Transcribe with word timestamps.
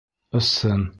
Ысын! 0.39 0.89